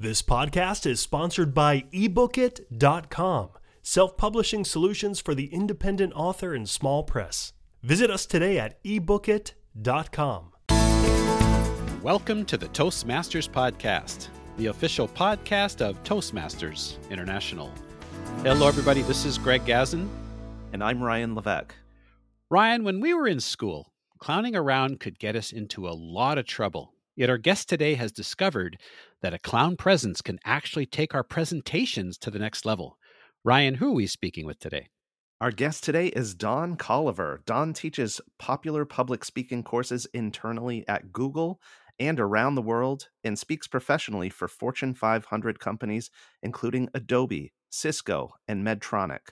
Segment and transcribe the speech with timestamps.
[0.00, 3.48] This podcast is sponsored by ebookit.com,
[3.82, 7.52] self publishing solutions for the independent author and small press.
[7.82, 10.52] Visit us today at ebookit.com.
[12.00, 17.72] Welcome to the Toastmasters Podcast, the official podcast of Toastmasters International.
[18.44, 19.02] Hello, everybody.
[19.02, 20.08] This is Greg Gazin.
[20.72, 21.74] And I'm Ryan Levesque.
[22.52, 26.46] Ryan, when we were in school, clowning around could get us into a lot of
[26.46, 26.94] trouble.
[27.18, 28.78] Yet our guest today has discovered
[29.22, 32.96] that a clown presence can actually take our presentations to the next level.
[33.42, 34.86] Ryan, who are we speaking with today?
[35.40, 37.44] Our guest today is Don Colliver.
[37.44, 41.60] Don teaches popular public speaking courses internally at Google
[41.98, 48.64] and around the world and speaks professionally for Fortune 500 companies, including Adobe, Cisco, and
[48.64, 49.30] Medtronic.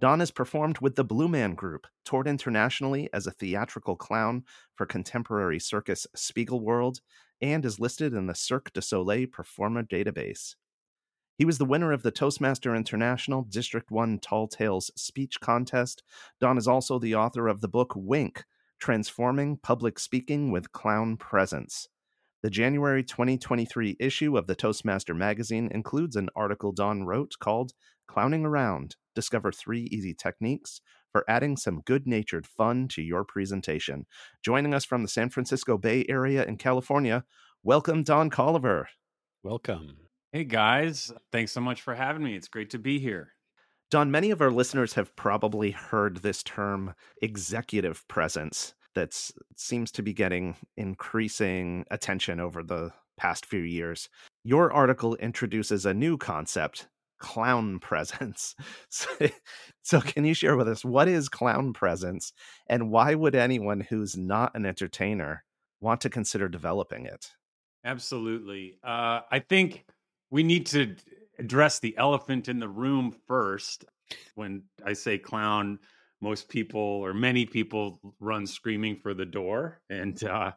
[0.00, 4.86] Don has performed with the Blue Man Group, toured internationally as a theatrical clown for
[4.86, 7.00] contemporary circus Spiegelworld,
[7.42, 10.54] and is listed in the Cirque du Soleil Performer Database.
[11.36, 16.02] He was the winner of the Toastmaster International District 1 Tall Tales Speech Contest.
[16.40, 18.44] Don is also the author of the book Wink
[18.78, 21.88] Transforming Public Speaking with Clown Presence.
[22.42, 27.74] The January 2023 issue of the Toastmaster magazine includes an article Don wrote called
[28.06, 30.80] Clowning Around Discover Three Easy Techniques
[31.12, 34.06] for Adding Some Good Natured Fun to Your Presentation.
[34.44, 37.24] Joining us from the San Francisco Bay Area in California,
[37.62, 38.86] welcome Don Colliver.
[39.42, 39.96] Welcome.
[40.32, 42.36] Hey guys, thanks so much for having me.
[42.36, 43.34] It's great to be here.
[43.90, 49.18] Don, many of our listeners have probably heard this term executive presence that
[49.56, 54.08] seems to be getting increasing attention over the past few years.
[54.44, 56.86] Your article introduces a new concept,
[57.20, 58.54] clown presence.
[58.88, 59.08] So,
[59.82, 62.32] so, can you share with us what is clown presence
[62.68, 65.44] and why would anyone who's not an entertainer
[65.80, 67.30] want to consider developing it?
[67.84, 68.78] Absolutely.
[68.82, 69.86] Uh, I think
[70.30, 70.96] we need to
[71.38, 73.84] address the elephant in the room first.
[74.34, 75.78] When I say clown,
[76.20, 79.80] most people or many people run screaming for the door.
[79.88, 80.52] And uh,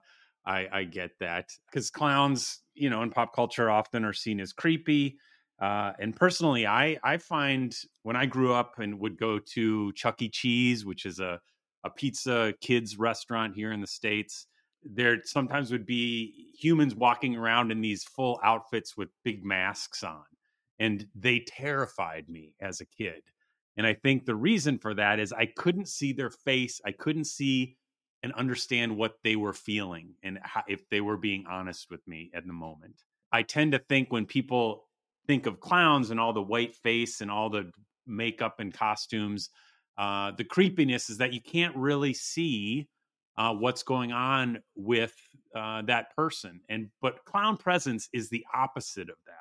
[0.46, 4.53] I, I get that because clowns, you know, in pop culture often are seen as
[4.53, 5.18] creepy.
[5.63, 10.22] Uh, and personally, I I find when I grew up and would go to Chuck
[10.22, 10.28] E.
[10.28, 11.40] Cheese, which is a
[11.85, 14.47] a pizza kids restaurant here in the states,
[14.84, 20.25] there sometimes would be humans walking around in these full outfits with big masks on,
[20.79, 23.22] and they terrified me as a kid.
[23.78, 27.28] And I think the reason for that is I couldn't see their face, I couldn't
[27.28, 27.78] see
[28.22, 32.31] and understand what they were feeling and how, if they were being honest with me
[32.34, 32.96] at the moment.
[33.31, 34.88] I tend to think when people
[35.28, 37.72] think of clowns and all the white face and all the
[38.06, 39.50] makeup and costumes,
[39.97, 42.88] uh, the creepiness is that you can't really see
[43.38, 45.13] uh, what's going on with
[45.56, 46.59] uh, that person.
[46.69, 49.34] And but clown presence is the opposite of that.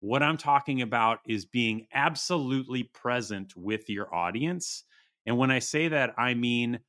[0.00, 4.84] What I'm talking about is being absolutely present with your audience.
[5.26, 6.80] And when I say that, I mean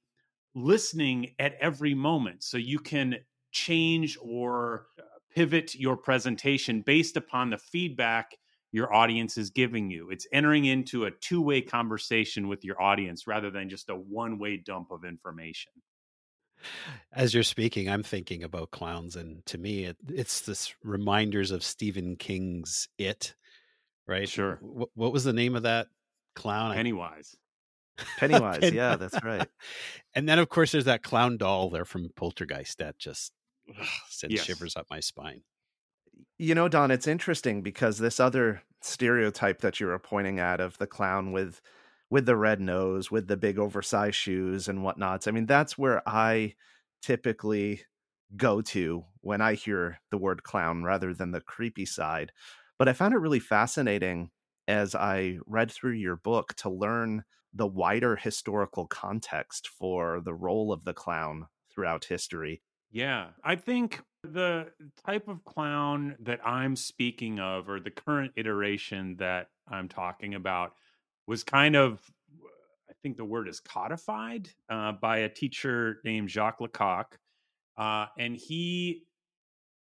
[0.55, 2.43] listening at every moment.
[2.43, 3.17] So you can
[3.51, 4.87] change or
[5.35, 8.37] pivot your presentation based upon the feedback
[8.71, 10.09] your audience is giving you.
[10.09, 14.39] It's entering into a two way conversation with your audience rather than just a one
[14.39, 15.71] way dump of information.
[17.11, 21.63] As you're speaking, I'm thinking about clowns, and to me, it, it's this reminders of
[21.63, 23.35] Stephen King's It,
[24.07, 24.29] right?
[24.29, 24.59] Sure.
[24.61, 25.87] W- what was the name of that
[26.35, 26.73] clown?
[26.73, 27.35] Pennywise.
[28.17, 28.73] Pennywise, Pennywise.
[28.73, 29.47] yeah, that's right.
[30.15, 33.33] and then, of course, there's that clown doll there from Poltergeist that just
[33.69, 34.39] ugh, sends Yes.
[34.39, 35.43] shivers up my spine.
[36.37, 40.77] You know, Don, it's interesting because this other stereotype that you were pointing at of
[40.77, 41.61] the clown with
[42.09, 45.27] with the red nose, with the big oversized shoes and whatnots.
[45.27, 46.53] I mean, that's where I
[47.01, 47.83] typically
[48.37, 52.31] go to when I hear the word clown rather than the creepy side.
[52.77, 54.31] But I found it really fascinating
[54.67, 57.23] as I read through your book to learn
[57.53, 62.61] the wider historical context for the role of the clown throughout history.
[62.93, 64.67] Yeah, I think the
[65.03, 70.73] type of clown that I'm speaking of, or the current iteration that I'm talking about,
[71.25, 71.99] was kind of,
[72.87, 77.17] I think the word is codified uh, by a teacher named Jacques Lecoq.
[77.75, 79.05] Uh, and he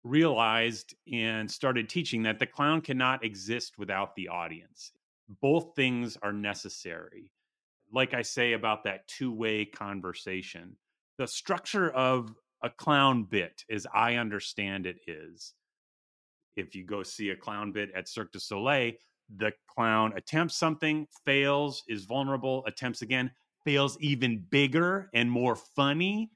[0.06, 4.94] realized and started teaching that the clown cannot exist without the audience.
[5.42, 7.34] Both things are necessary.
[7.94, 10.78] Like I say about that two way conversation,
[11.18, 15.54] the structure of a clown bit, as I understand it, is
[16.56, 18.94] if you go see a clown bit at Cirque du Soleil,
[19.38, 23.32] the clown attempts something, fails, is vulnerable, attempts again,
[23.64, 26.32] fails even bigger and more funny,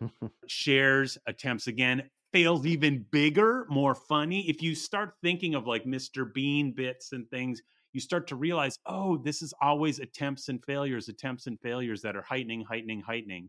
[0.46, 4.48] shares, attempts again, fails even bigger, more funny.
[4.48, 6.32] If you start thinking of like Mr.
[6.32, 11.08] Bean bits and things, you start to realize, oh, this is always attempts and failures,
[11.08, 13.48] attempts and failures that are heightening, heightening, heightening.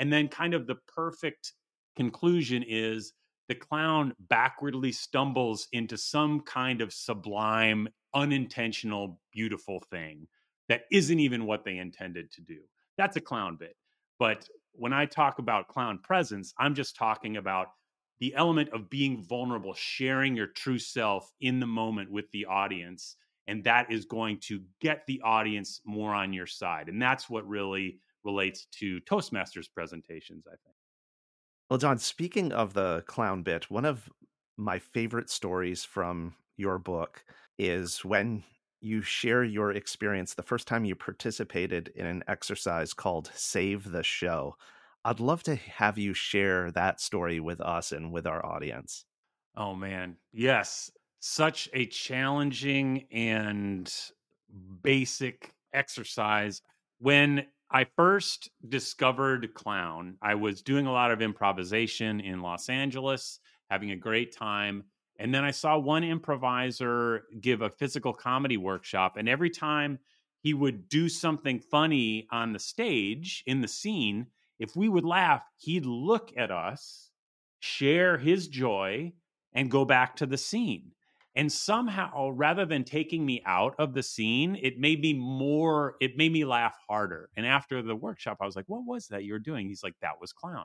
[0.00, 1.52] And then kind of the perfect
[1.94, 3.12] conclusion is
[3.48, 10.26] the clown backwardly stumbles into some kind of sublime, unintentional, beautiful thing
[10.70, 12.60] that isn't even what they intended to do.
[12.96, 13.76] That's a clown bit.
[14.18, 17.66] But when I talk about clown presence, I'm just talking about
[18.20, 23.16] the element of being vulnerable, sharing your true self in the moment with the audience
[23.46, 27.46] and that is going to get the audience more on your side and that's what
[27.48, 30.76] really relates to toastmasters presentations i think.
[31.70, 34.10] Well Don speaking of the clown bit one of
[34.58, 37.24] my favorite stories from your book
[37.58, 38.44] is when
[38.80, 44.02] you share your experience the first time you participated in an exercise called save the
[44.02, 44.56] show.
[45.04, 49.04] I'd love to have you share that story with us and with our audience.
[49.56, 50.18] Oh man.
[50.32, 50.90] Yes.
[51.20, 53.92] Such a challenging and
[54.82, 56.62] basic exercise.
[56.98, 63.38] When I first discovered clown, I was doing a lot of improvisation in Los Angeles,
[63.70, 64.84] having a great time.
[65.18, 69.16] And then I saw one improviser give a physical comedy workshop.
[69.16, 69.98] And every time
[70.40, 74.26] he would do something funny on the stage in the scene,
[74.58, 77.10] if we would laugh, he'd look at us,
[77.60, 79.12] share his joy,
[79.52, 80.92] and go back to the scene.
[81.36, 86.16] And somehow, rather than taking me out of the scene, it made me more, it
[86.16, 87.30] made me laugh harder.
[87.36, 89.68] And after the workshop, I was like, what was that you were doing?
[89.68, 90.64] He's like, that was clown.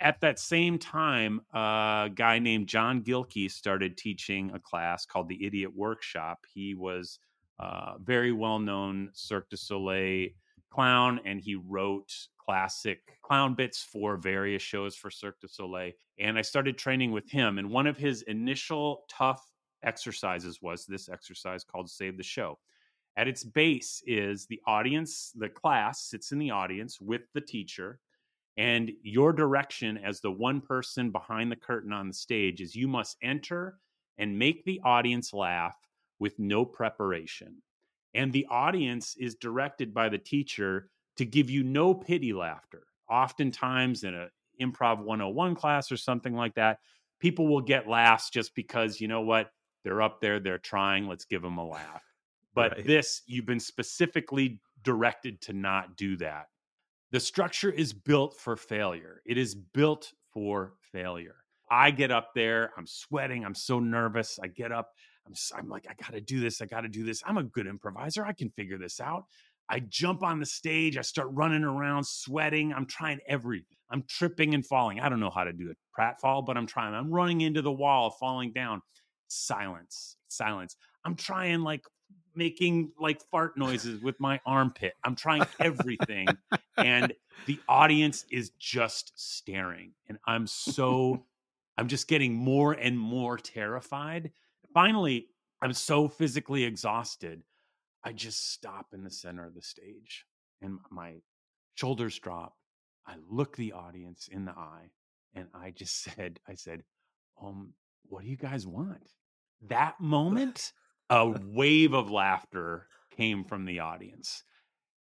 [0.00, 5.44] At that same time, a guy named John Gilkey started teaching a class called the
[5.44, 6.44] Idiot Workshop.
[6.52, 7.18] He was
[7.58, 10.28] a very well known Cirque du Soleil
[10.70, 15.92] clown, and he wrote classic clown bits for various shows for Cirque du Soleil.
[16.20, 17.58] And I started training with him.
[17.58, 19.44] And one of his initial tough
[19.82, 22.58] exercises was this exercise called Save the Show.
[23.16, 27.98] At its base is the audience, the class sits in the audience with the teacher.
[28.56, 32.88] And your direction as the one person behind the curtain on the stage is you
[32.88, 33.78] must enter
[34.18, 35.76] and make the audience laugh
[36.18, 37.62] with no preparation.
[38.14, 42.84] And the audience is directed by the teacher to give you no pity laughter.
[43.10, 44.28] Oftentimes, in a
[44.60, 46.78] improv 101 class or something like that,
[47.20, 49.50] people will get laughs just because, you know what,
[49.84, 52.02] they're up there, they're trying, let's give them a laugh.
[52.54, 52.86] But right.
[52.86, 56.46] this, you've been specifically directed to not do that.
[57.12, 59.22] The structure is built for failure.
[59.24, 61.36] It is built for failure.
[61.70, 64.40] I get up there, I'm sweating, I'm so nervous.
[64.42, 64.90] I get up,
[65.24, 67.22] I'm, I'm like, I gotta do this, I gotta do this.
[67.24, 69.26] I'm a good improviser, I can figure this out.
[69.70, 72.72] I jump on the stage, I start running around, sweating.
[72.72, 73.76] I'm trying everything.
[73.90, 75.00] I'm tripping and falling.
[75.00, 76.94] I don't know how to do a pratfall, but I'm trying.
[76.94, 78.80] I'm running into the wall, falling down
[79.28, 80.76] silence, silence.
[81.04, 81.84] I'm trying like
[82.34, 84.94] making like fart noises with my armpit.
[85.04, 86.28] I'm trying everything.
[86.76, 87.12] and
[87.46, 89.92] the audience is just staring.
[90.08, 91.24] And I'm so,
[91.76, 94.30] I'm just getting more and more terrified.
[94.72, 95.28] Finally,
[95.60, 97.42] I'm so physically exhausted.
[98.04, 100.24] I just stop in the center of the stage
[100.62, 101.14] and my
[101.74, 102.54] shoulders drop.
[103.06, 104.90] I look the audience in the eye
[105.34, 106.84] and I just said, I said,
[107.42, 107.72] um,
[108.04, 109.10] what do you guys want?
[109.68, 110.72] That moment,
[111.10, 114.42] a wave of laughter came from the audience.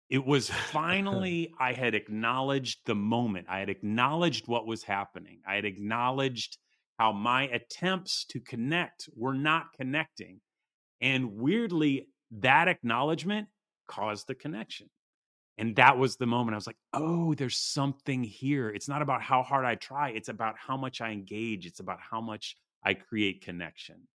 [0.09, 3.47] It was finally, I had acknowledged the moment.
[3.49, 5.41] I had acknowledged what was happening.
[5.47, 6.59] I had acknowledged
[6.99, 10.41] how my attempts to connect were not connecting.
[11.00, 13.49] And weirdly, that acknowledgement
[13.87, 14.88] caused the connection.
[15.59, 18.71] And that was the moment I was like, oh, there's something here.
[18.71, 21.99] It's not about how hard I try, it's about how much I engage, it's about
[22.00, 24.08] how much I create connection.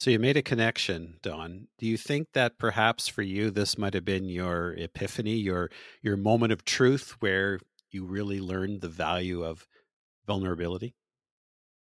[0.00, 1.68] So you made a connection, Don.
[1.78, 5.70] Do you think that perhaps for you this might have been your epiphany, your
[6.02, 7.60] your moment of truth where
[7.90, 9.66] you really learned the value of
[10.26, 10.94] vulnerability?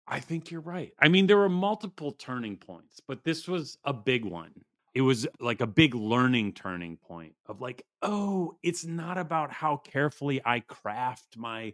[0.07, 0.91] I think you're right.
[0.99, 4.51] I mean, there were multiple turning points, but this was a big one.
[4.93, 9.77] It was like a big learning turning point of like, oh, it's not about how
[9.77, 11.73] carefully I craft my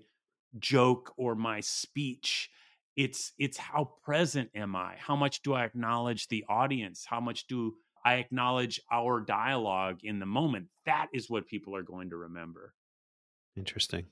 [0.58, 2.50] joke or my speech
[3.00, 4.96] it's it's how present am i?
[4.98, 7.06] How much do i acknowledge the audience?
[7.08, 10.68] How much do i acknowledge our dialogue in the moment?
[10.86, 12.74] That is what people are going to remember.
[13.56, 14.08] Interesting.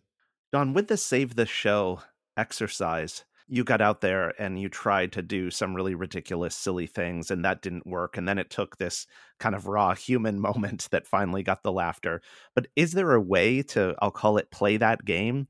[0.53, 1.99] Don with the save the show
[2.37, 7.31] exercise you got out there and you tried to do some really ridiculous silly things
[7.31, 9.07] and that didn't work and then it took this
[9.39, 12.21] kind of raw human moment that finally got the laughter.
[12.55, 15.49] But is there a way to i'll call it play that game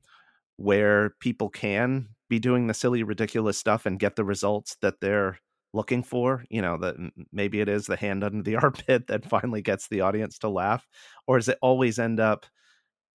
[0.58, 5.38] where people can be doing the silly, ridiculous stuff and get the results that they're
[5.74, 6.96] looking for you know that
[7.30, 10.88] maybe it is the hand under the armpit that finally gets the audience to laugh
[11.26, 12.46] or does it always end up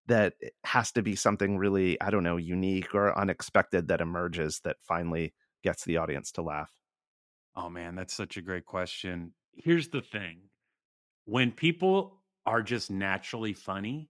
[0.08, 4.60] that it has to be something really i don't know unique or unexpected that emerges
[4.66, 5.34] that finally
[5.64, 6.72] gets the audience to laugh?
[7.56, 9.34] Oh man that's such a great question.
[9.54, 10.50] Here's the thing.
[11.26, 14.10] When people are just naturally funny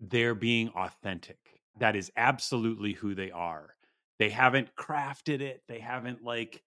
[0.00, 1.38] they're being authentic
[1.78, 3.74] that is absolutely who they are
[4.18, 6.62] they haven't crafted it they haven't like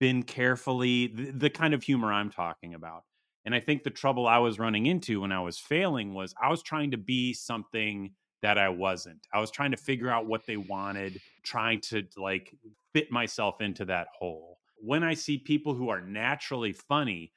[0.00, 3.04] been carefully the, the kind of humor I'm talking about.
[3.44, 6.50] And I think the trouble I was running into when I was failing was I
[6.50, 8.12] was trying to be something
[8.42, 9.26] that I wasn't.
[9.32, 12.52] I was trying to figure out what they wanted, trying to like
[12.92, 14.58] fit myself into that hole.
[14.78, 17.32] When I see people who are naturally funny,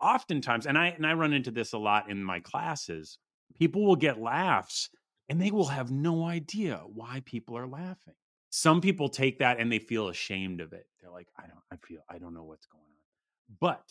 [0.00, 3.18] oftentimes and I and I run into this a lot in my classes,
[3.56, 4.90] people will get laughs
[5.28, 8.14] and they will have no idea why people are laughing
[8.50, 10.86] some people take that and they feel ashamed of it.
[11.00, 13.58] They're like, I don't, I feel, I don't know what's going on.
[13.60, 13.84] But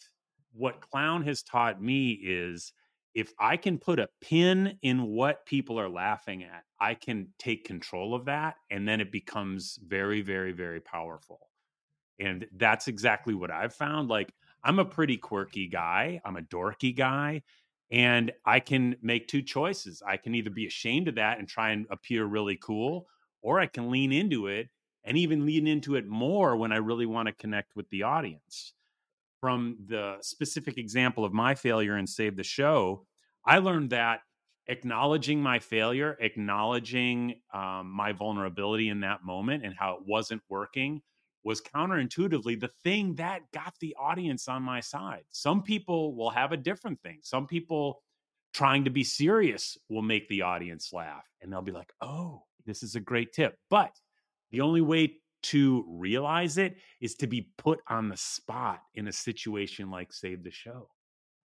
[0.53, 2.73] what clown has taught me is
[3.13, 7.65] if I can put a pin in what people are laughing at, I can take
[7.65, 8.55] control of that.
[8.69, 11.39] And then it becomes very, very, very powerful.
[12.19, 14.09] And that's exactly what I've found.
[14.09, 17.43] Like, I'm a pretty quirky guy, I'm a dorky guy.
[17.91, 20.03] And I can make two choices.
[20.05, 23.07] I can either be ashamed of that and try and appear really cool,
[23.41, 24.67] or I can lean into it
[25.05, 28.73] and even lean into it more when I really want to connect with the audience.
[29.39, 33.05] From the specific example of my failure and Save the Show,
[33.45, 34.21] I learned that
[34.67, 41.01] acknowledging my failure, acknowledging um, my vulnerability in that moment and how it wasn't working
[41.47, 45.23] was counterintuitively the thing that got the audience on my side.
[45.31, 47.19] Some people will have a different thing.
[47.21, 48.03] Some people
[48.53, 52.83] trying to be serious will make the audience laugh and they'll be like, oh, this
[52.83, 53.55] is a great tip.
[53.69, 53.91] But
[54.51, 59.13] the only way to realize it is to be put on the spot in a
[59.13, 60.89] situation like Save the Show.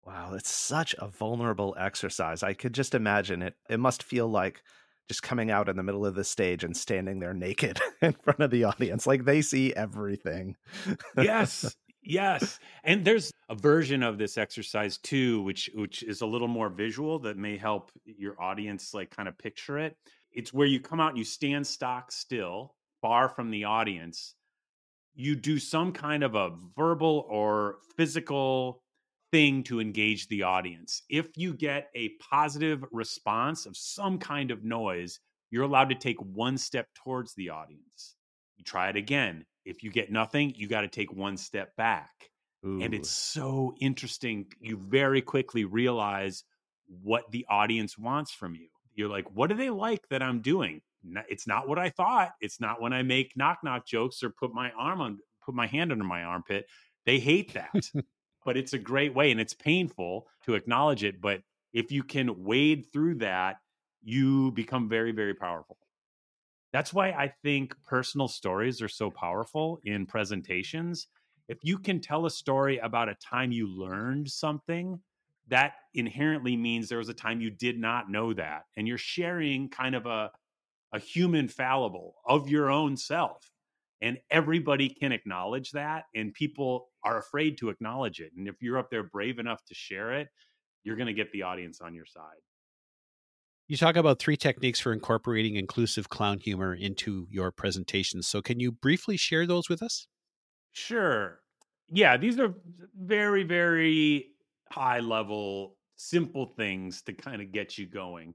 [0.04, 2.42] Wow, it's such a vulnerable exercise.
[2.42, 3.54] I could just imagine it.
[3.70, 4.64] It must feel like
[5.07, 8.39] just coming out in the middle of the stage and standing there naked in front
[8.39, 9.05] of the audience.
[9.05, 10.55] Like they see everything.
[11.17, 11.75] yes.
[12.05, 12.60] Yes.
[12.83, 17.17] And there's a version of this exercise too, which which is a little more visual
[17.19, 19.95] that may help your audience like kind of picture it
[20.33, 24.36] it's where you come out and you stand stock still, far from the audience.
[25.15, 28.81] You do some kind of a verbal or physical
[29.34, 31.02] thing to engage the audience.
[31.10, 36.22] If you get a positive response of some kind of noise, you're allowed to take
[36.22, 38.16] one step towards the audience.
[38.58, 39.46] You try it again.
[39.66, 42.12] If you get nothing, you got to take one step back.
[42.66, 42.82] Ooh.
[42.82, 44.46] And it's so interesting.
[44.62, 46.44] You very quickly realize
[47.02, 50.82] what the audience wants from you you're like, what do they like that I'm doing?
[51.28, 52.32] It's not what I thought.
[52.40, 55.68] It's not when I make knock knock jokes or put my arm on, put my
[55.68, 56.66] hand under my armpit.
[57.06, 57.74] They hate that.
[58.46, 61.22] But it's a great way and it's painful to acknowledge it.
[61.22, 61.42] But
[61.74, 63.58] if you can wade through that,
[64.04, 65.78] you become very, very powerful.
[66.72, 71.08] That's why I think personal stories are so powerful in presentations.
[71.48, 75.00] If you can tell a story about a time you learned something
[75.50, 79.70] that inherently means there was a time you did not know that and you're sharing
[79.70, 80.32] kind of a
[80.94, 83.52] a human fallible of your own self
[84.02, 88.78] and everybody can acknowledge that and people are afraid to acknowledge it and if you're
[88.78, 90.28] up there brave enough to share it
[90.84, 92.42] you're going to get the audience on your side
[93.68, 98.60] you talk about three techniques for incorporating inclusive clown humor into your presentations so can
[98.60, 100.08] you briefly share those with us
[100.72, 101.40] sure
[101.90, 102.54] yeah these are
[102.96, 104.34] very very
[104.74, 108.34] high level, simple things to kind of get you going.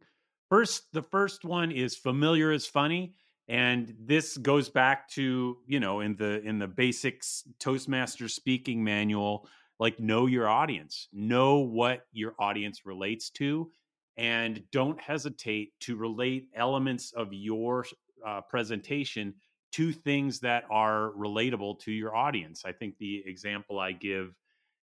[0.48, 3.14] First, the first one is familiar is funny.
[3.48, 9.48] And this goes back to, you know, in the in the basics Toastmaster speaking manual,
[9.78, 13.70] like know your audience, know what your audience relates to,
[14.18, 17.86] and don't hesitate to relate elements of your
[18.26, 19.34] uh, presentation
[19.72, 22.64] to things that are relatable to your audience.
[22.66, 24.34] I think the example I give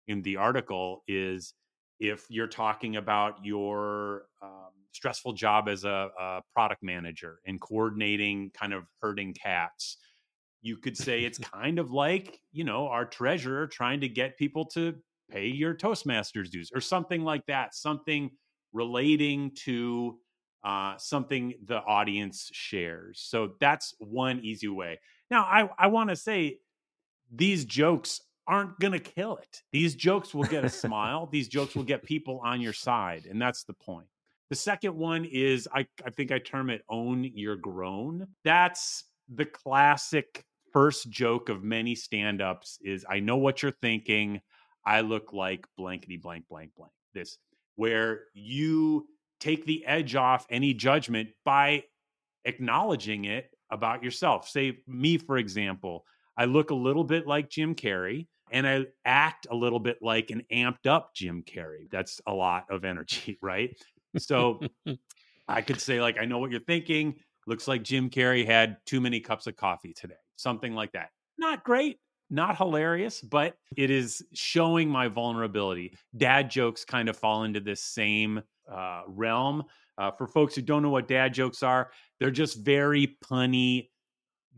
[0.06, 1.54] in the article is
[1.98, 8.50] if you're talking about your um, stressful job as a, a, product manager and coordinating
[8.54, 9.98] kind of herding cats
[10.60, 14.64] you could say it's kind of like you know our treasurer trying to get people
[14.64, 14.94] to
[15.30, 18.30] pay your toastmasters dues or something like that something
[18.72, 20.18] relating to
[20.64, 24.98] uh, something the audience shares so that's one easy way
[25.30, 26.58] now i, I want to say
[27.34, 29.62] these jokes aren't going to kill it.
[29.72, 31.28] These jokes will get a smile.
[31.30, 33.26] These jokes will get people on your side.
[33.28, 34.06] And that's the point.
[34.52, 38.26] The second one is I, I think I term it own your groan.
[38.44, 39.04] That's
[39.34, 40.44] the classic
[40.74, 44.42] first joke of many stand-ups is I know what you're thinking.
[44.84, 46.92] I look like blankety blank blank blank.
[47.14, 47.38] This
[47.76, 49.06] where you
[49.40, 51.84] take the edge off any judgment by
[52.44, 54.46] acknowledging it about yourself.
[54.46, 56.04] Say me for example,
[56.36, 60.28] I look a little bit like Jim Carrey and I act a little bit like
[60.28, 61.90] an amped up Jim Carrey.
[61.90, 63.74] That's a lot of energy, right?
[64.18, 64.60] So
[65.48, 67.16] I could say like I know what you're thinking.
[67.46, 70.14] Looks like Jim Carrey had too many cups of coffee today.
[70.36, 71.10] Something like that.
[71.38, 71.98] Not great,
[72.30, 75.96] not hilarious, but it is showing my vulnerability.
[76.16, 79.64] Dad jokes kind of fall into this same uh, realm.
[79.98, 83.90] Uh, for folks who don't know what dad jokes are, they're just very punny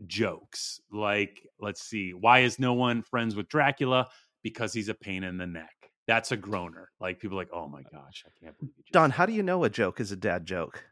[0.07, 0.79] jokes.
[0.91, 4.07] Like, let's see, why is no one friends with Dracula?
[4.43, 5.74] Because he's a pain in the neck.
[6.07, 6.89] That's a groaner.
[6.99, 8.83] Like people like, oh my uh, gosh, I can't believe you.
[8.91, 10.85] Don, how do you know a joke is a dad joke?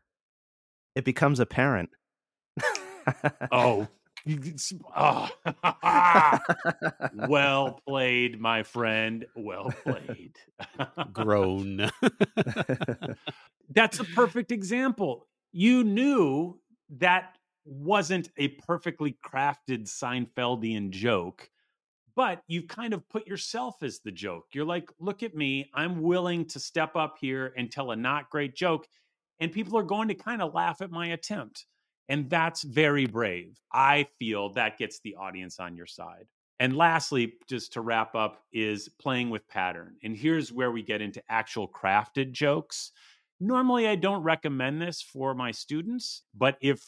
[0.95, 1.89] It becomes apparent.
[3.51, 3.87] oh,
[4.95, 5.29] oh.
[7.27, 9.25] well played, my friend.
[9.35, 10.35] Well played.
[11.11, 11.89] Groan.
[13.69, 15.27] That's a perfect example.
[15.51, 16.59] You knew
[16.97, 21.49] that wasn't a perfectly crafted Seinfeldian joke,
[22.15, 24.45] but you've kind of put yourself as the joke.
[24.53, 25.69] You're like, look at me.
[25.73, 28.87] I'm willing to step up here and tell a not great joke.
[29.39, 31.65] And people are going to kind of laugh at my attempt.
[32.09, 33.59] And that's very brave.
[33.71, 36.27] I feel that gets the audience on your side.
[36.59, 39.95] And lastly, just to wrap up, is playing with pattern.
[40.03, 42.91] And here's where we get into actual crafted jokes.
[43.39, 46.81] Normally, I don't recommend this for my students, but if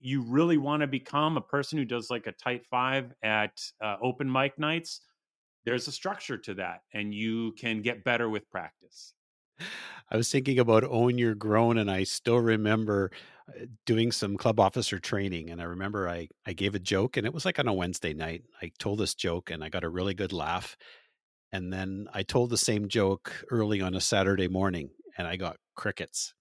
[0.00, 3.96] you really want to become a person who does like a tight five at uh,
[4.02, 5.02] open mic nights,
[5.64, 9.14] there's a structure to that, and you can get better with practice.
[10.10, 13.10] I was thinking about own your groan, and I still remember
[13.48, 15.50] uh, doing some club officer training.
[15.50, 18.14] And I remember I I gave a joke, and it was like on a Wednesday
[18.14, 18.44] night.
[18.62, 20.76] I told this joke, and I got a really good laugh.
[21.52, 25.56] And then I told the same joke early on a Saturday morning, and I got
[25.74, 26.32] crickets.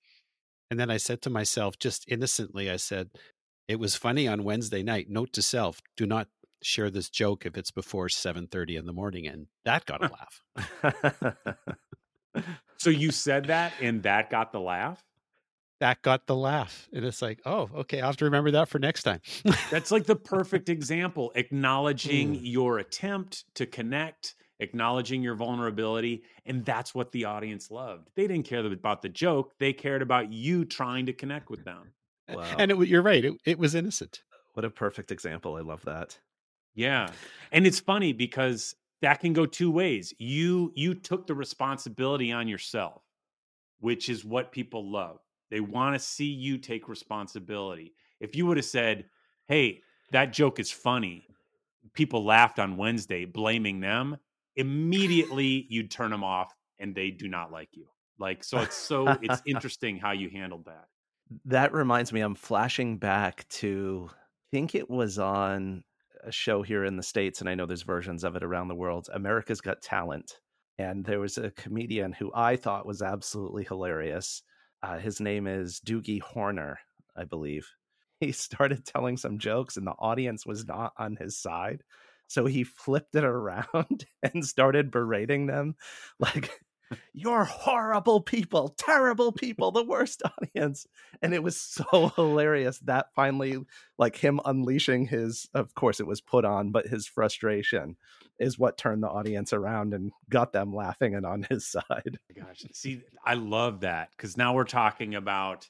[0.69, 3.09] And then I said to myself, just innocently, I said,
[3.69, 5.09] it was funny on Wednesday night.
[5.09, 6.27] Note to self: do not
[6.61, 10.11] share this joke if it's before seven thirty in the morning, and that got a
[10.83, 11.35] laugh.
[12.77, 15.01] so you said that, and that got the laugh.
[15.79, 18.79] That got the laugh, and it's like, oh, okay, I'll have to remember that for
[18.79, 19.21] next time.
[19.71, 22.39] That's like the perfect example, acknowledging mm.
[22.41, 26.21] your attempt to connect acknowledging your vulnerability.
[26.45, 28.09] And that's what the audience loved.
[28.15, 31.93] They didn't care about the joke, they cared about you trying to connect with them.
[32.35, 32.55] Wow.
[32.57, 33.23] And it, you're right.
[33.23, 34.21] It, it was innocent.
[34.53, 35.55] What a perfect example.
[35.55, 36.17] I love that.
[36.75, 37.09] Yeah.
[37.51, 40.13] And it's funny because that can go two ways.
[40.17, 43.01] You you took the responsibility on yourself,
[43.79, 45.19] which is what people love.
[45.49, 47.93] They want to see you take responsibility.
[48.19, 49.05] If you would have said,
[49.47, 51.25] "Hey, that joke is funny."
[51.93, 54.17] People laughed on Wednesday blaming them,
[54.57, 57.87] immediately you'd turn them off and they do not like you.
[58.19, 60.87] Like so it's so it's interesting how you handled that
[61.45, 64.15] that reminds me, I'm flashing back to, I
[64.51, 65.83] think it was on
[66.23, 68.75] a show here in the States, and I know there's versions of it around the
[68.75, 70.39] world America's Got Talent.
[70.77, 74.43] And there was a comedian who I thought was absolutely hilarious.
[74.81, 76.79] Uh, his name is Doogie Horner,
[77.15, 77.67] I believe.
[78.19, 81.83] He started telling some jokes, and the audience was not on his side.
[82.27, 85.75] So he flipped it around and started berating them
[86.19, 86.49] like
[87.13, 90.87] you're horrible people, terrible people, the worst audience.
[91.21, 93.57] And it was so hilarious that finally,
[93.97, 97.97] like him unleashing his, of course, it was put on, but his frustration
[98.39, 101.83] is what turned the audience around and got them laughing and on his side.
[102.19, 105.69] Oh gosh, see, I love that because now we're talking about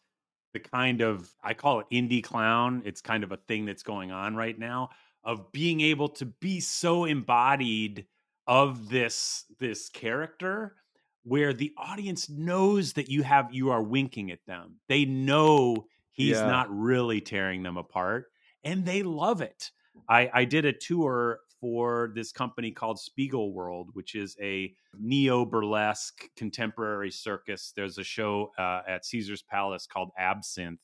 [0.53, 2.81] the kind of, I call it indie clown.
[2.85, 4.89] It's kind of a thing that's going on right now
[5.23, 8.05] of being able to be so embodied
[8.47, 10.75] of this this character
[11.23, 14.75] where the audience knows that you have you are winking at them.
[14.87, 16.47] They know he's yeah.
[16.47, 18.27] not really tearing them apart
[18.63, 19.71] and they love it.
[20.07, 26.23] I, I did a tour for this company called Spiegelworld, which is a neo burlesque
[26.37, 27.73] contemporary circus.
[27.75, 30.79] There's a show uh, at Caesars Palace called Absinthe.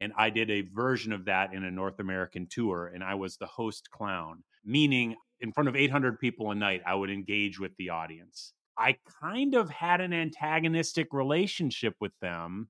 [0.00, 3.36] And I did a version of that in a North American tour, and I was
[3.36, 7.76] the host clown, meaning in front of 800 people a night, I would engage with
[7.78, 8.52] the audience.
[8.78, 12.68] I kind of had an antagonistic relationship with them,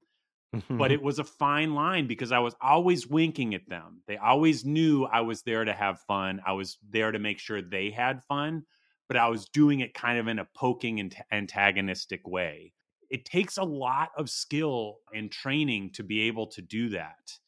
[0.70, 4.02] but it was a fine line because I was always winking at them.
[4.06, 6.40] They always knew I was there to have fun.
[6.46, 8.62] I was there to make sure they had fun,
[9.06, 12.72] but I was doing it kind of in a poking and antagonistic way.
[13.10, 17.38] It takes a lot of skill and training to be able to do that.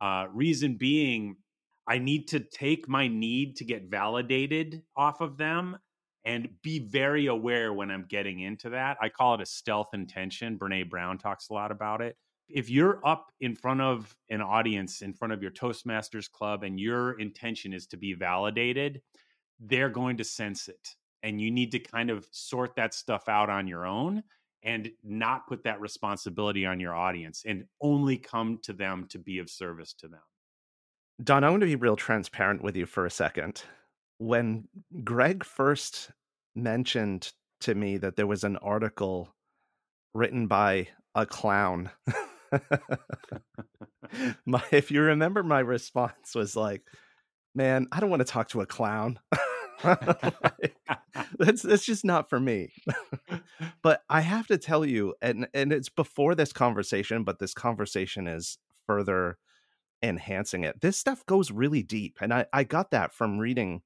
[0.00, 1.36] Uh, reason being,
[1.86, 5.76] I need to take my need to get validated off of them
[6.26, 8.98] and be very aware when I'm getting into that.
[9.00, 10.58] I call it a stealth intention.
[10.58, 12.16] Brene Brown talks a lot about it.
[12.48, 16.78] If you're up in front of an audience, in front of your Toastmasters club, and
[16.78, 19.00] your intention is to be validated,
[19.60, 20.96] they're going to sense it.
[21.22, 24.22] And you need to kind of sort that stuff out on your own
[24.62, 29.38] and not put that responsibility on your audience and only come to them to be
[29.38, 30.20] of service to them.
[31.22, 33.62] Don, I want to be real transparent with you for a second.
[34.18, 34.68] When
[35.04, 36.10] Greg first
[36.56, 39.34] mentioned to me that there was an article
[40.14, 41.90] written by a clown,
[44.46, 46.82] my, if you remember, my response was like,
[47.54, 49.18] man, I don't want to talk to a clown.
[51.38, 52.72] that's that's just not for me.
[53.82, 58.26] but I have to tell you, and and it's before this conversation, but this conversation
[58.26, 59.38] is further
[60.02, 60.80] enhancing it.
[60.80, 62.18] This stuff goes really deep.
[62.20, 63.82] And I, I got that from reading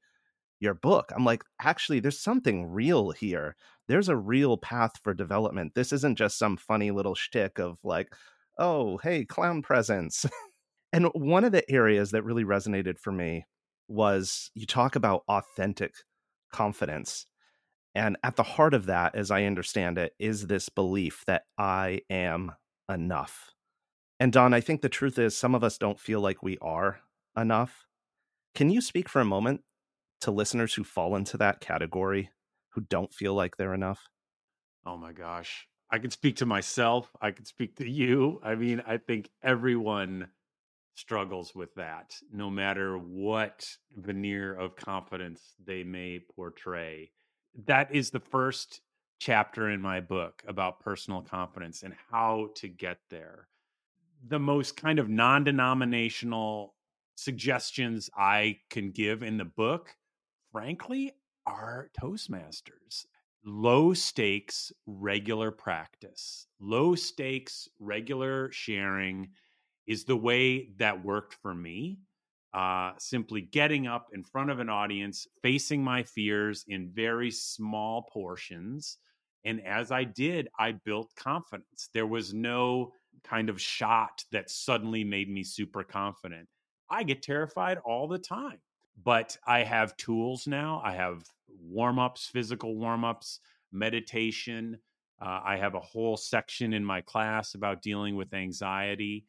[0.61, 1.11] your book.
[1.15, 3.57] I'm like, actually, there's something real here.
[3.89, 5.75] There's a real path for development.
[5.75, 8.13] This isn't just some funny little shtick of like,
[8.59, 10.27] oh, hey, clown presence.
[10.93, 13.47] and one of the areas that really resonated for me
[13.89, 15.95] was you talk about authentic
[16.53, 17.27] confidence.
[17.95, 22.03] And at the heart of that, as I understand it, is this belief that I
[22.09, 22.53] am
[22.89, 23.51] enough.
[24.21, 27.01] And Don, I think the truth is some of us don't feel like we are
[27.37, 27.87] enough.
[28.55, 29.63] Can you speak for a moment
[30.21, 32.31] to listeners who fall into that category,
[32.71, 34.01] who don't feel like they're enough?
[34.87, 35.67] Oh my gosh.
[35.91, 37.11] I can speak to myself.
[37.21, 38.41] I can speak to you.
[38.45, 40.29] I mean, I think everyone
[40.95, 47.11] struggles with that, no matter what veneer of confidence they may portray.
[47.67, 48.83] That is the first
[49.19, 53.49] chapter in my book about personal confidence and how to get there
[54.27, 56.75] the most kind of non denominational
[57.17, 59.95] suggestions I can give in the book,
[60.53, 61.13] frankly,
[61.47, 63.07] are Toastmasters.
[63.45, 66.47] Low stakes, regular practice.
[66.61, 69.31] Low stakes, regular sharing
[69.87, 71.99] is the way that worked for me.
[72.53, 78.03] Uh, simply getting up in front of an audience, facing my fears in very small
[78.13, 78.99] portions.
[79.45, 81.89] And as I did, I built confidence.
[81.95, 82.93] There was no
[83.25, 86.49] kind of shot that suddenly made me super confident.
[86.91, 88.59] I get terrified all the time,
[89.05, 90.81] but I have tools now.
[90.85, 91.25] I have
[91.63, 93.41] warm ups, physical warm ups,
[93.73, 94.79] meditation.
[95.21, 99.25] Uh, I have a whole section in my class about dealing with anxiety.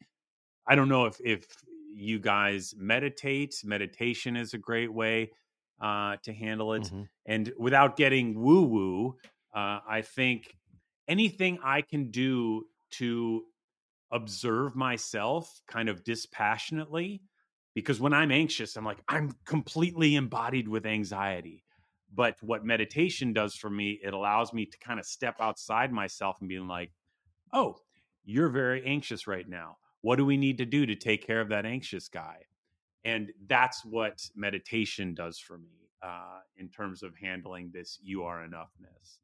[0.66, 1.46] I don't know if if
[1.94, 3.56] you guys meditate.
[3.64, 5.30] Meditation is a great way
[5.80, 7.02] uh, to handle it, mm-hmm.
[7.26, 9.16] and without getting woo woo,
[9.54, 10.56] uh, I think
[11.08, 13.44] anything I can do to
[14.10, 17.22] observe myself kind of dispassionately
[17.74, 21.64] because when I'm anxious, I'm like, I'm completely embodied with anxiety.
[22.14, 26.36] But what meditation does for me, it allows me to kind of step outside myself
[26.40, 26.92] and being like,
[27.52, 27.78] oh,
[28.24, 29.78] you're very anxious right now.
[30.02, 32.38] What do we need to do to take care of that anxious guy?
[33.04, 38.46] And that's what meditation does for me uh, in terms of handling this you are
[38.46, 39.18] enoughness.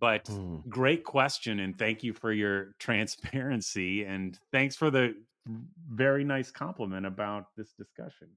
[0.00, 0.66] But mm.
[0.68, 5.14] great question, and thank you for your transparency, and thanks for the
[5.46, 8.28] very nice compliment about this discussion.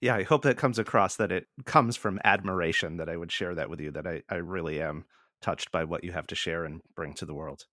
[0.00, 3.54] Yeah, I hope that comes across that it comes from admiration that I would share
[3.54, 5.04] that with you, that I, I really am
[5.42, 7.64] touched by what you have to share and bring to the world.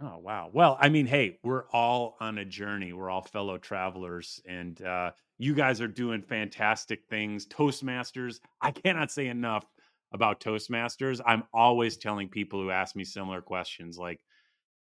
[0.00, 0.50] Oh wow.
[0.52, 2.92] Well, I mean, hey, we're all on a journey.
[2.92, 7.46] We're all fellow travelers and uh you guys are doing fantastic things.
[7.46, 9.64] Toastmasters, I cannot say enough
[10.12, 14.20] about Toastmasters, I'm always telling people who ask me similar questions like,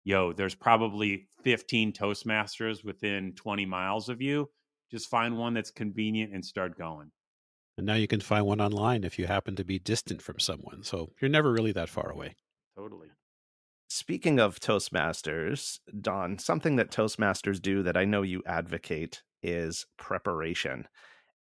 [0.06, 4.48] yo, there's probably 15 Toastmasters within 20 miles of you.
[4.90, 7.10] Just find one that's convenient and start going.
[7.76, 10.84] And now you can find one online if you happen to be distant from someone.
[10.84, 12.36] So you're never really that far away.
[12.76, 13.08] Totally.
[13.88, 20.86] Speaking of Toastmasters, Don, something that Toastmasters do that I know you advocate is preparation.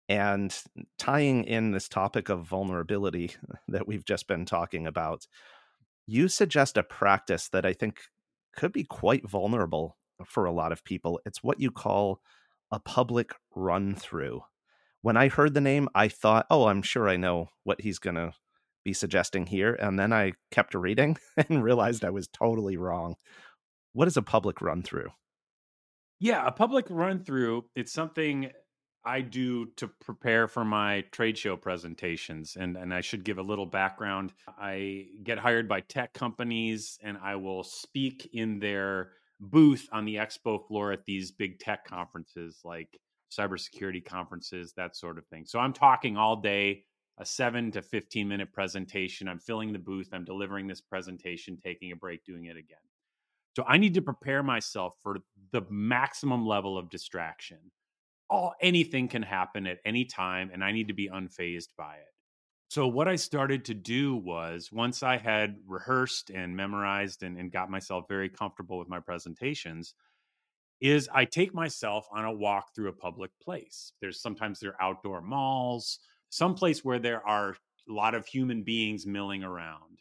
[0.09, 0.57] And
[0.99, 3.33] tying in this topic of vulnerability
[3.69, 5.27] that we've just been talking about,
[6.07, 8.01] you suggest a practice that I think
[8.55, 11.21] could be quite vulnerable for a lot of people.
[11.25, 12.21] It's what you call
[12.71, 14.43] a public run through.
[15.03, 18.15] When I heard the name, I thought, oh, I'm sure I know what he's going
[18.15, 18.33] to
[18.85, 19.75] be suggesting here.
[19.75, 23.17] And then I kept reading and realized I was totally wrong.
[23.93, 25.11] What is a public run through?
[26.19, 28.53] Yeah, a public run through, it's something
[29.05, 32.57] I do to prepare for my trade show presentations.
[32.59, 34.33] And, and I should give a little background.
[34.47, 40.17] I get hired by tech companies and I will speak in their booth on the
[40.17, 42.97] expo floor at these big tech conferences like
[43.31, 45.45] cybersecurity conferences, that sort of thing.
[45.47, 46.85] So I'm talking all day,
[47.19, 49.29] a seven to 15 minute presentation.
[49.29, 52.79] I'm filling the booth, I'm delivering this presentation, taking a break, doing it again.
[53.57, 55.19] So I need to prepare myself for
[55.51, 57.59] the maximum level of distraction.
[58.31, 62.13] All anything can happen at any time, and I need to be unfazed by it.
[62.69, 67.53] So what I started to do was once I had rehearsed and memorized and, and
[67.53, 69.95] got myself very comfortable with my presentations,
[70.81, 73.93] is I take myself on a walk through a public place.
[74.01, 75.99] There's sometimes there are outdoor malls,
[76.31, 77.51] some place where there are
[77.89, 80.01] a lot of human beings milling around.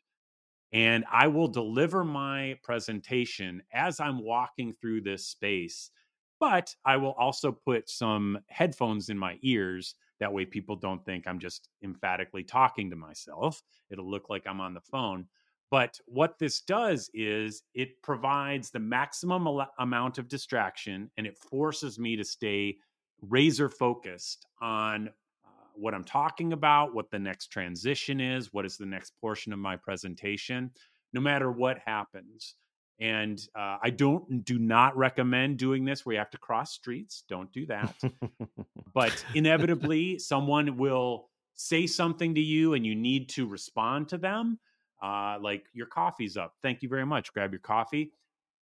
[0.72, 5.92] And I will deliver my presentation as I'm walking through this space,
[6.42, 9.94] but I will also put some headphones in my ears.
[10.20, 13.62] That way, people don't think I'm just emphatically talking to myself.
[13.92, 15.28] It'll look like I'm on the phone.
[15.70, 21.38] But what this does is it provides the maximum al- amount of distraction and it
[21.38, 22.76] forces me to stay
[23.22, 25.10] razor focused on
[25.46, 29.54] uh, what I'm talking about, what the next transition is, what is the next portion
[29.54, 30.72] of my presentation,
[31.14, 32.56] no matter what happens.
[33.02, 37.24] And uh, I don't do not recommend doing this where you have to cross streets.
[37.28, 37.96] Don't do that.
[38.94, 44.60] but inevitably, someone will say something to you and you need to respond to them
[45.02, 46.54] uh, like your coffee's up.
[46.62, 47.34] Thank you very much.
[47.34, 48.12] Grab your coffee.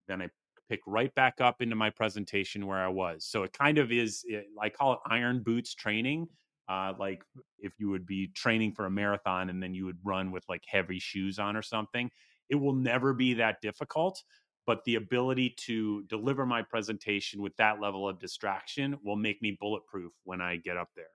[0.07, 0.29] Then I
[0.69, 3.25] pick right back up into my presentation where I was.
[3.25, 6.27] So it kind of is, it, I call it iron boots training.
[6.69, 7.21] Uh, like
[7.59, 10.63] if you would be training for a marathon and then you would run with like
[10.65, 12.09] heavy shoes on or something,
[12.53, 14.23] it will never be that difficult.
[14.65, 19.57] But the ability to deliver my presentation with that level of distraction will make me
[19.59, 21.07] bulletproof when I get up there.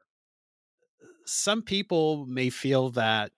[1.27, 3.33] Some people may feel that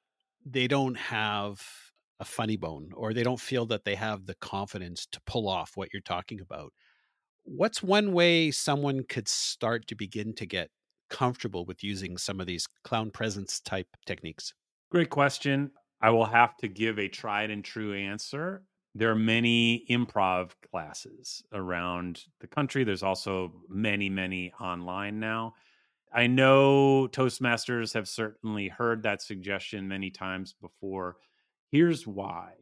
[0.45, 5.07] they don't have a funny bone or they don't feel that they have the confidence
[5.07, 6.73] to pull off what you're talking about.
[7.45, 10.71] What's one way someone could start to begin to get
[11.11, 14.55] comfortable with using some of these clown presence type techniques?
[14.91, 15.73] Great question.
[16.01, 18.63] I will have to give a tried and true answer.
[18.95, 22.85] There are many improv classes around the country.
[22.85, 25.55] There's also many, many online now.
[26.13, 31.17] I know Toastmasters have certainly heard that suggestion many times before.
[31.71, 32.55] Here's why.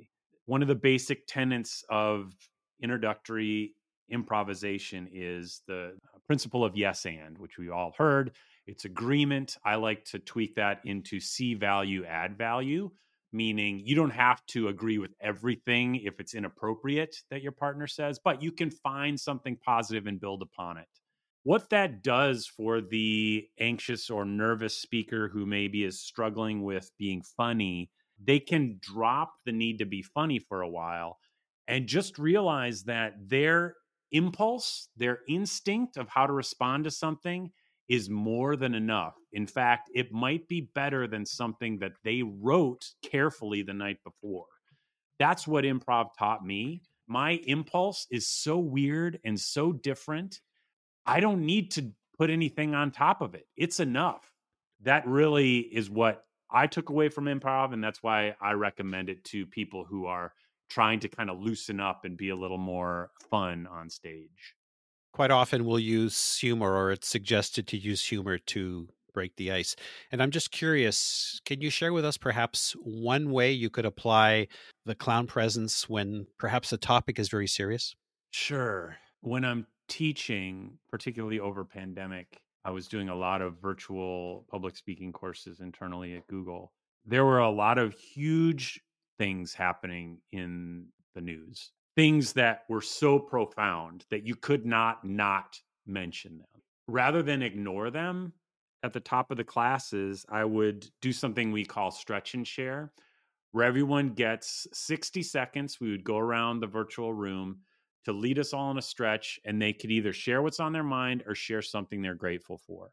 [0.45, 2.35] One of the basic tenets of
[2.83, 3.75] introductory
[4.11, 5.93] improvisation is the
[6.27, 8.33] principle of yes and, which we all heard.
[8.67, 9.57] It's agreement.
[9.65, 12.91] I like to tweak that into see value, add value,
[13.33, 18.19] meaning you don't have to agree with everything if it's inappropriate that your partner says,
[18.23, 20.89] but you can find something positive and build upon it.
[21.45, 27.23] What that does for the anxious or nervous speaker who maybe is struggling with being
[27.23, 27.91] funny,
[28.23, 31.19] they can drop the need to be funny for a while
[31.67, 33.77] and just realize that their
[34.11, 37.51] impulse, their instinct of how to respond to something
[37.89, 39.15] is more than enough.
[39.33, 44.47] In fact, it might be better than something that they wrote carefully the night before.
[45.19, 46.83] That's what improv taught me.
[47.07, 50.41] My impulse is so weird and so different
[51.09, 53.47] I don't need to put anything on top of it.
[53.57, 54.31] It's enough.
[54.83, 57.73] That really is what I took away from improv.
[57.73, 60.35] And that's why I recommend it to people who are
[60.69, 64.55] trying to kind of loosen up and be a little more fun on stage.
[65.13, 69.75] Quite often we'll use humor, or it's suggested to use humor to break the ice.
[70.13, 74.47] And I'm just curious can you share with us perhaps one way you could apply
[74.85, 77.97] the clown presence when perhaps the topic is very serious?
[78.31, 78.97] Sure.
[79.21, 85.13] When I'm teaching, particularly over pandemic, I was doing a lot of virtual public speaking
[85.13, 86.73] courses internally at Google.
[87.07, 88.81] There were a lot of huge
[89.19, 95.59] things happening in the news, things that were so profound that you could not not
[95.85, 96.63] mention them.
[96.87, 98.33] Rather than ignore them
[98.85, 102.93] at the top of the classes, I would do something we call stretch and share,
[103.51, 105.81] where everyone gets 60 seconds.
[105.81, 107.63] We would go around the virtual room
[108.05, 110.85] to lead us all in a stretch and they could either share what's on their
[110.85, 112.93] mind or share something they're grateful for.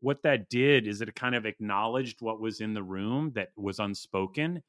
[0.00, 3.78] What that did is it kind of acknowledged what was in the room that was
[3.78, 4.60] unspoken.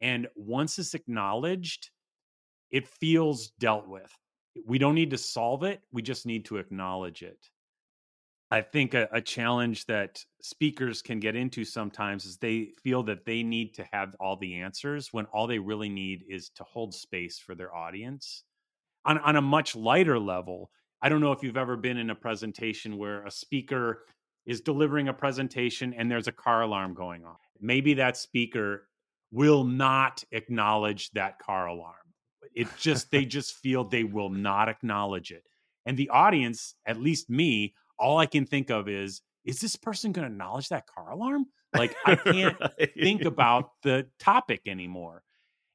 [0.00, 1.90] And once it's acknowledged,
[2.70, 4.10] it feels dealt with.
[4.66, 7.38] We don't need to solve it, we just need to acknowledge it.
[8.50, 13.26] I think a, a, challenge that speakers can get into sometimes is they feel that
[13.26, 16.94] they need to have all the answers when all they really need is to hold
[16.94, 18.44] space for their audience
[19.08, 20.70] on, on a much lighter level,
[21.02, 24.04] I don't know if you've ever been in a presentation where a speaker
[24.46, 27.36] is delivering a presentation and there's a car alarm going on.
[27.60, 28.88] Maybe that speaker
[29.30, 31.94] will not acknowledge that car alarm.
[32.58, 35.44] It just, they just feel they will not acknowledge it.
[35.86, 40.10] And the audience, at least me, all I can think of is, is this person
[40.10, 41.46] going to acknowledge that car alarm?
[41.72, 42.56] Like I can't
[42.98, 45.22] think about the topic anymore.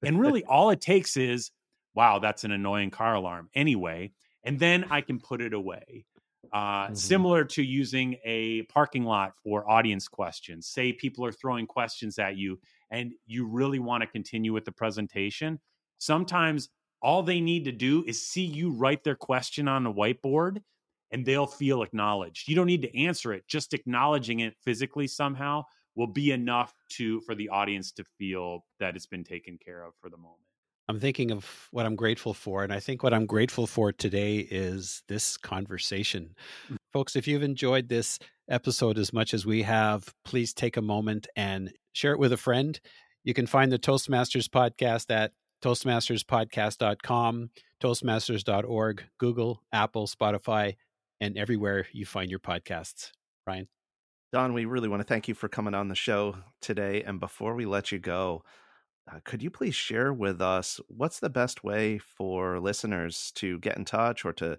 [0.04, 1.52] And really, all it takes is,
[1.96, 4.12] wow, that's an annoying car alarm anyway.
[4.44, 6.06] And then I can put it away.
[6.52, 6.96] Uh, mm-hmm.
[6.96, 10.68] Similar to using a parking lot for audience questions.
[10.68, 12.60] Say people are throwing questions at you
[12.92, 15.60] and you really want to continue with the presentation.
[16.04, 16.68] Sometimes
[17.02, 20.62] all they need to do is see you write their question on the whiteboard
[21.12, 22.50] and they'll feel acknowledged.
[22.50, 25.64] You don't need to answer it, just acknowledging it physically somehow
[25.96, 29.94] will be enough to for the audience to feel that it's been taken care of
[30.02, 30.42] for the moment.
[30.90, 32.66] I'm thinking of what I'm grateful for.
[32.66, 36.36] And I think what I'm grateful for today is this conversation.
[36.70, 36.76] Mm.
[36.92, 41.28] Folks, if you've enjoyed this episode as much as we have, please take a moment
[41.38, 42.78] and share it with a friend.
[43.24, 45.32] You can find the Toastmasters podcast at
[45.64, 47.50] toastmasterspodcast.com,
[47.82, 50.76] toastmasters.org, Google, Apple, Spotify,
[51.22, 53.12] and everywhere you find your podcasts.
[53.48, 53.68] Ryan.
[54.32, 57.04] Don, we really want to thank you for coming on the show today.
[57.04, 58.44] And before we let you go,
[59.12, 63.78] uh, could you please share with us what's the best way for listeners to get
[63.78, 64.58] in touch or to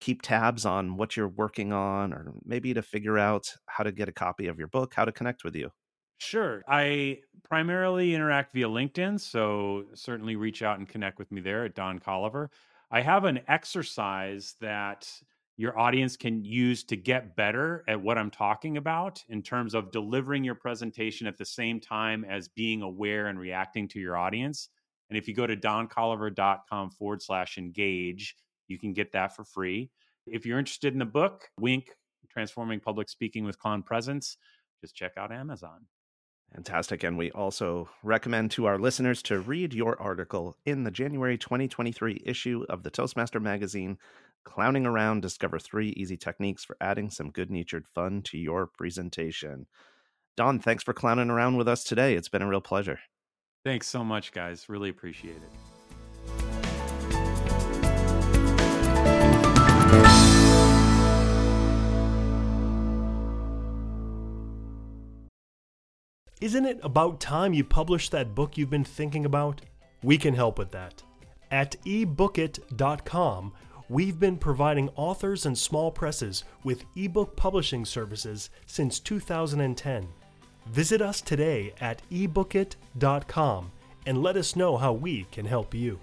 [0.00, 4.08] keep tabs on what you're working on, or maybe to figure out how to get
[4.08, 5.70] a copy of your book, how to connect with you?
[6.22, 6.62] Sure.
[6.68, 11.74] I primarily interact via LinkedIn, so certainly reach out and connect with me there at
[11.74, 12.48] Don Colliver.
[12.92, 15.10] I have an exercise that
[15.56, 19.90] your audience can use to get better at what I'm talking about in terms of
[19.90, 24.68] delivering your presentation at the same time as being aware and reacting to your audience.
[25.10, 28.36] And if you go to doncolliver.com forward slash engage,
[28.68, 29.90] you can get that for free.
[30.28, 31.90] If you're interested in the book, Wink
[32.30, 34.36] Transforming Public Speaking with Clown Presence,
[34.80, 35.80] just check out Amazon.
[36.54, 37.02] Fantastic.
[37.02, 42.22] And we also recommend to our listeners to read your article in the January 2023
[42.26, 43.96] issue of the Toastmaster magazine,
[44.44, 49.66] Clowning Around Discover Three Easy Techniques for Adding Some Good Natured Fun to Your Presentation.
[50.36, 52.14] Don, thanks for clowning around with us today.
[52.14, 52.98] It's been a real pleasure.
[53.64, 54.68] Thanks so much, guys.
[54.68, 55.71] Really appreciate it.
[66.42, 69.60] Isn't it about time you published that book you've been thinking about?
[70.02, 71.00] We can help with that.
[71.52, 73.52] At ebookit.com,
[73.88, 80.08] we've been providing authors and small presses with ebook publishing services since 2010.
[80.66, 83.70] Visit us today at ebookit.com
[84.06, 86.00] and let us know how we can help you.